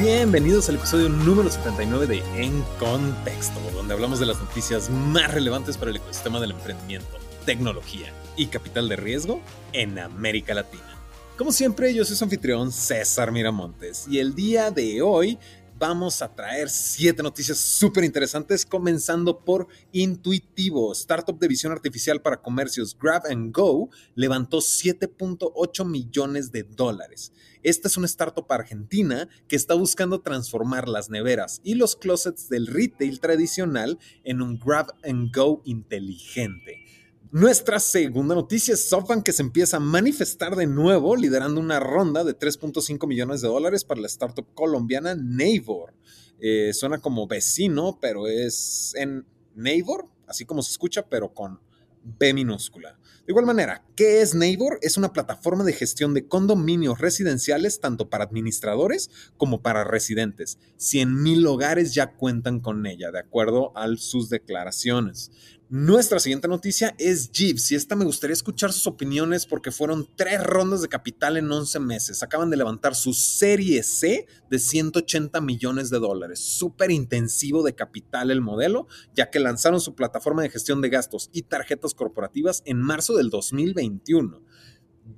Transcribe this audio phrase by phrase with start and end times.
[0.00, 5.76] Bienvenidos al episodio número 79 de En Contexto, donde hablamos de las noticias más relevantes
[5.76, 9.42] para el ecosistema del emprendimiento, tecnología y capital de riesgo
[9.74, 10.96] en América Latina.
[11.36, 15.38] Como siempre, yo soy su anfitrión César Miramontes y el día de hoy
[15.80, 22.42] vamos a traer siete noticias súper interesantes, comenzando por Intuitivo, startup de visión artificial para
[22.42, 27.32] comercios Grab and Go, levantó 7.8 millones de dólares.
[27.62, 32.66] Esta es una startup argentina que está buscando transformar las neveras y los closets del
[32.66, 36.89] retail tradicional en un Grab and Go inteligente.
[37.32, 42.24] Nuestra segunda noticia es SoftBank que se empieza a manifestar de nuevo, liderando una ronda
[42.24, 45.94] de 3.5 millones de dólares para la startup colombiana Neighbor.
[46.40, 51.60] Eh, suena como vecino, pero es en Neighbor, así como se escucha, pero con
[52.02, 52.98] B minúscula.
[53.26, 54.80] De igual manera, ¿qué es Neighbor?
[54.82, 60.58] Es una plataforma de gestión de condominios residenciales tanto para administradores como para residentes.
[60.78, 65.30] 100.000 hogares ya cuentan con ella, de acuerdo a sus declaraciones.
[65.72, 70.42] Nuestra siguiente noticia es Jeeps y esta me gustaría escuchar sus opiniones porque fueron tres
[70.42, 72.24] rondas de capital en 11 meses.
[72.24, 76.40] Acaban de levantar su serie C de 180 millones de dólares.
[76.40, 81.30] Súper intensivo de capital el modelo, ya que lanzaron su plataforma de gestión de gastos
[81.32, 84.42] y tarjetas corporativas en marzo del 2021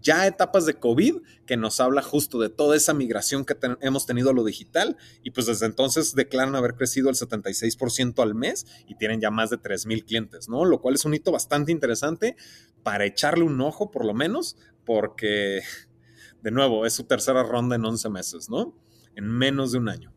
[0.00, 1.16] ya etapas de COVID,
[1.46, 5.30] que nos habla justo de toda esa migración que hemos tenido a lo digital, y
[5.30, 9.58] pues desde entonces declaran haber crecido el 76% al mes y tienen ya más de
[9.58, 10.64] 3 mil clientes, ¿no?
[10.64, 12.36] Lo cual es un hito bastante interesante
[12.82, 15.62] para echarle un ojo, por lo menos, porque,
[16.42, 18.74] de nuevo, es su tercera ronda en 11 meses, ¿no?
[19.14, 20.12] En menos de un año.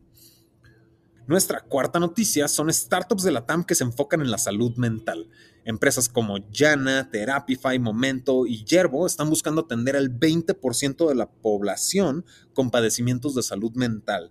[1.26, 5.28] Nuestra cuarta noticia son startups de la TAM que se enfocan en la salud mental.
[5.64, 12.24] Empresas como Yana, Therapify, Momento y Yerbo están buscando atender al 20% de la población
[12.54, 14.30] con padecimientos de salud mental.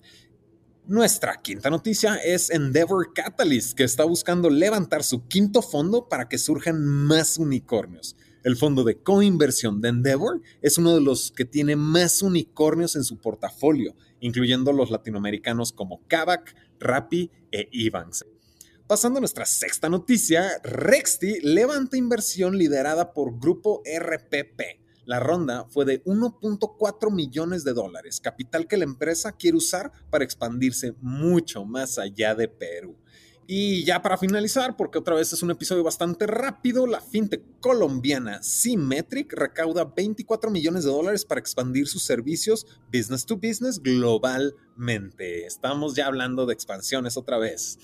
[0.87, 6.37] Nuestra quinta noticia es Endeavor Catalyst, que está buscando levantar su quinto fondo para que
[6.37, 8.15] surjan más unicornios.
[8.45, 13.03] El fondo de coinversión de Endeavor es uno de los que tiene más unicornios en
[13.03, 18.23] su portafolio, incluyendo los latinoamericanos como Kavak, Rappi e Evans.
[18.85, 24.61] Pasando a nuestra sexta noticia, Rexty levanta inversión liderada por Grupo RPP.
[25.05, 30.23] La ronda fue de 1.4 millones de dólares, capital que la empresa quiere usar para
[30.23, 32.95] expandirse mucho más allá de Perú.
[33.47, 38.41] Y ya para finalizar, porque otra vez es un episodio bastante rápido, la fintech colombiana
[38.41, 45.45] Symmetric recauda 24 millones de dólares para expandir sus servicios business to business globalmente.
[45.45, 47.77] Estamos ya hablando de expansiones otra vez.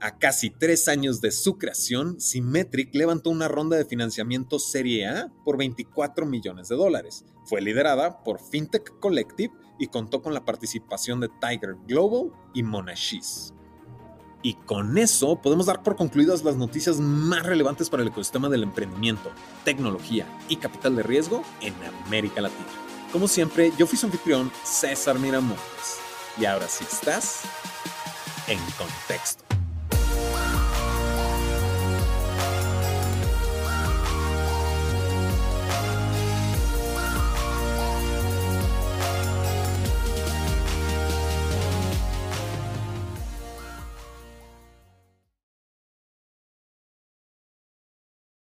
[0.00, 5.32] A casi tres años de su creación, Symmetric levantó una ronda de financiamiento Serie A
[5.44, 7.26] por 24 millones de dólares.
[7.44, 13.52] Fue liderada por FinTech Collective y contó con la participación de Tiger Global y Monashis.
[14.46, 18.62] Y con eso podemos dar por concluidas las noticias más relevantes para el ecosistema del
[18.62, 19.32] emprendimiento,
[19.64, 21.74] tecnología y capital de riesgo en
[22.06, 22.68] América Latina.
[23.10, 25.98] Como siempre, yo fui su anfitrión, César Miramontes.
[26.38, 27.40] Y ahora sí estás
[28.46, 29.45] en contexto.